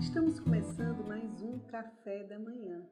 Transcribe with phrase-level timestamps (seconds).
[0.00, 2.88] Estamos começando mais um café da manhã,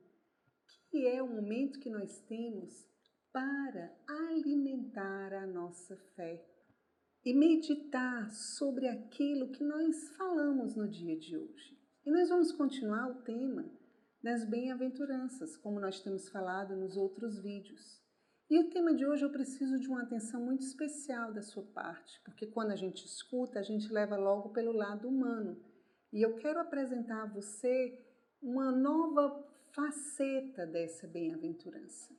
[0.91, 2.87] que é o momento que nós temos
[3.33, 6.45] para alimentar a nossa fé
[7.25, 11.79] e meditar sobre aquilo que nós falamos no dia de hoje.
[12.05, 13.65] E nós vamos continuar o tema
[14.23, 18.03] das bem-aventuranças, como nós temos falado nos outros vídeos.
[18.51, 22.21] E o tema de hoje eu preciso de uma atenção muito especial da sua parte,
[22.23, 25.59] porque quando a gente escuta, a gente leva logo pelo lado humano
[26.13, 27.99] e eu quero apresentar a você
[28.41, 32.15] uma nova faceta dessa bem-aventurança.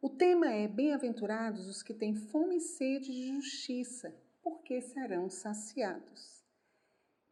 [0.00, 6.42] O tema é Bem-aventurados os que têm fome e sede de justiça, porque serão saciados.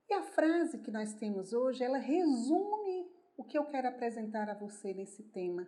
[0.09, 4.55] E a frase que nós temos hoje, ela resume o que eu quero apresentar a
[4.55, 5.67] você nesse tema,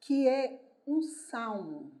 [0.00, 1.92] que é um salmo,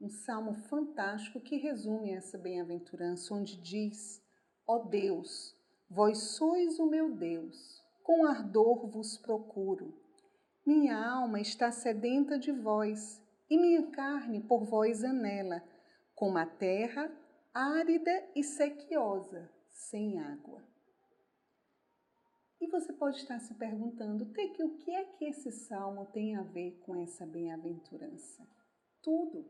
[0.00, 4.22] um salmo fantástico que resume essa bem-aventurança, onde diz:
[4.66, 5.56] Ó oh Deus,
[5.94, 9.92] Vós sois o meu Deus, com ardor vos procuro.
[10.64, 15.62] Minha alma está sedenta de vós, e minha carne por vós anela,
[16.14, 17.14] como a terra
[17.52, 20.66] árida e sequiosa, sem água.
[22.58, 26.42] E você pode estar se perguntando, Teque, o que é que esse salmo tem a
[26.42, 28.48] ver com essa bem-aventurança?
[29.02, 29.44] Tudo.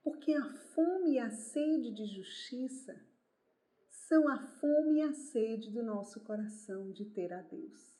[0.00, 0.44] Porque a
[0.76, 3.09] fome e a sede de justiça
[4.10, 7.96] são a fome e a sede do nosso coração de ter a Deus.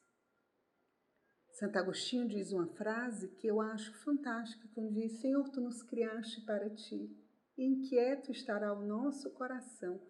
[1.53, 6.41] Santo Agostinho diz uma frase que eu acho fantástica, quando diz: Senhor, tu nos criaste
[6.41, 7.17] para ti,
[7.57, 10.03] e inquieto estará o nosso coração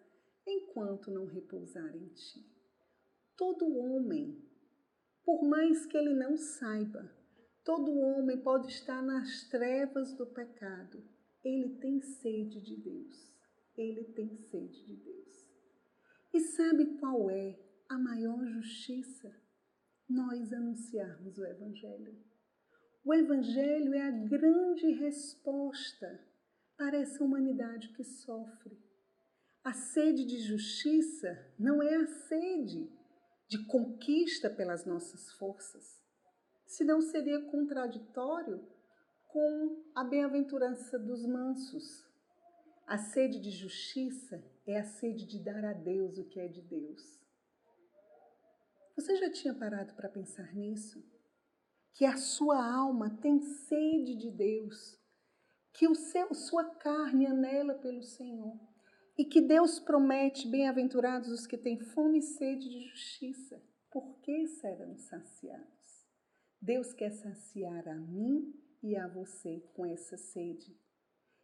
[0.47, 2.49] enquanto não repousar em ti.
[3.37, 4.43] Todo homem,
[5.23, 7.15] por mais que ele não saiba,
[7.63, 11.03] todo homem pode estar nas trevas do pecado,
[11.43, 13.31] ele tem sede de Deus.
[13.77, 15.50] Ele tem sede de Deus.
[16.33, 19.29] E sabe qual é a maior justiça?
[20.09, 22.17] Nós anunciarmos o Evangelho.
[23.03, 26.19] O Evangelho é a grande resposta
[26.77, 28.77] para essa humanidade que sofre.
[29.63, 32.89] A sede de justiça não é a sede
[33.47, 36.01] de conquista pelas nossas forças,
[36.65, 38.65] senão seria contraditório
[39.27, 42.09] com a bem-aventurança dos mansos.
[42.85, 46.61] A sede de justiça é a sede de dar a Deus o que é de
[46.61, 47.21] Deus.
[48.95, 51.03] Você já tinha parado para pensar nisso?
[51.93, 54.99] Que a sua alma tem sede de Deus,
[55.73, 58.59] que o seu, sua carne anela pelo Senhor
[59.17, 64.97] e que Deus promete bem-aventurados os que têm fome e sede de justiça, porque serão
[64.97, 66.07] saciados.
[66.61, 68.53] Deus quer saciar a mim
[68.83, 70.77] e a você com essa sede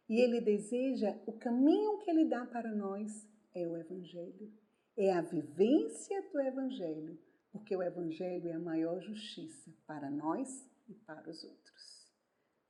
[0.08, 4.50] e ele deseja, o caminho que ele dá para nós é o Evangelho.
[4.96, 7.18] É a vivência do Evangelho,
[7.52, 10.48] porque o Evangelho é a maior justiça para nós
[10.88, 12.08] e para os outros.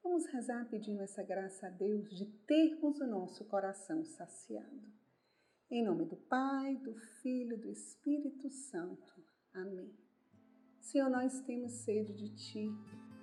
[0.03, 4.99] Vamos rezar pedindo essa graça a Deus de termos o nosso coração saciado.
[5.71, 9.23] Em nome do Pai, do Filho e do Espírito Santo.
[9.53, 9.95] Amém.
[10.81, 12.71] Senhor, nós temos sede de Ti.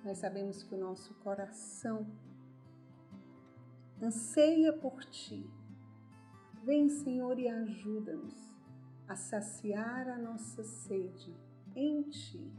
[0.04, 2.06] Nós sabemos que o nosso coração
[4.02, 5.48] anseia por ti.
[6.64, 8.34] Vem, Senhor, e ajuda-nos
[9.08, 11.34] a saciar a nossa sede
[11.74, 12.52] em ti,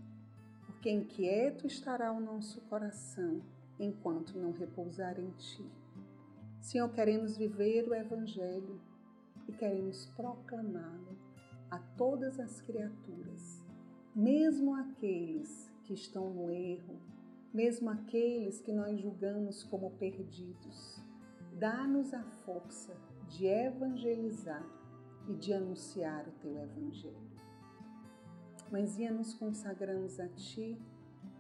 [0.66, 3.42] porque inquieto estará o nosso coração
[3.80, 5.66] enquanto não repousar em ti.
[6.62, 8.80] Senhor, queremos viver o Evangelho
[9.48, 11.18] e queremos proclamá-lo
[11.70, 13.64] a todas as criaturas,
[14.16, 17.00] mesmo aqueles que estão no erro,
[17.54, 21.07] mesmo aqueles que nós julgamos como perdidos.
[21.60, 22.96] Dá-nos a força
[23.30, 24.64] de evangelizar
[25.28, 27.32] e de anunciar o teu evangelho.
[28.72, 30.80] Mãezinha, nos consagramos a ti,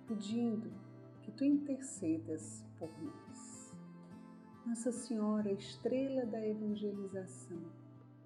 [0.08, 0.74] pedindo
[1.22, 3.78] que tu intercedas por nós.
[4.66, 7.72] Nossa Senhora, estrela da evangelização,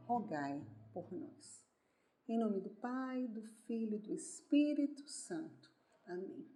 [0.06, 1.62] rogai por nós.
[2.26, 5.70] Em nome do Pai, do Filho e do Espírito Santo.
[6.06, 6.48] Amém.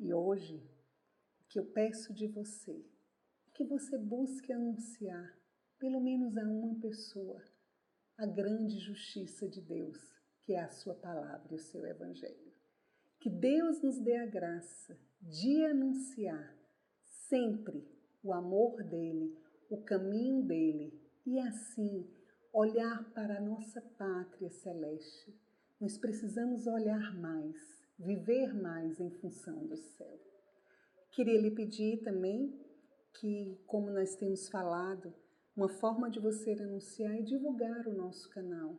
[0.00, 0.56] E hoje,
[1.40, 2.84] o que eu peço de você
[3.60, 5.38] que você busque anunciar,
[5.78, 7.44] pelo menos a uma pessoa,
[8.16, 9.98] a grande justiça de Deus,
[10.40, 12.54] que é a sua palavra e o seu evangelho.
[13.18, 16.56] Que Deus nos dê a graça de anunciar
[17.28, 17.86] sempre
[18.24, 19.36] o amor dele,
[19.68, 22.08] o caminho dele e assim
[22.54, 25.38] olhar para a nossa pátria celeste.
[25.78, 27.56] Nós precisamos olhar mais,
[27.98, 30.18] viver mais em função do céu.
[31.10, 32.69] Queria lhe pedir também
[33.14, 35.14] que, como nós temos falado,
[35.56, 38.78] uma forma de você anunciar e divulgar o nosso canal.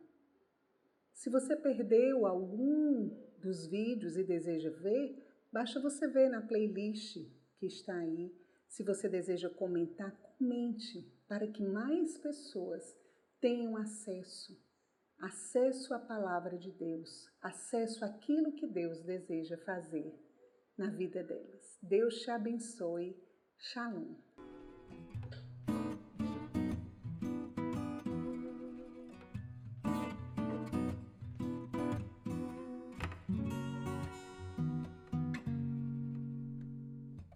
[1.12, 3.08] Se você perdeu algum
[3.38, 7.16] dos vídeos e deseja ver, basta você ver na playlist
[7.58, 8.34] que está aí.
[8.68, 12.96] Se você deseja comentar, comente para que mais pessoas
[13.40, 14.56] tenham acesso
[15.22, 20.12] acesso à palavra de Deus, acesso àquilo que Deus deseja fazer
[20.76, 21.78] na vida delas.
[21.80, 23.16] Deus te abençoe.
[23.62, 24.04] 沙龙。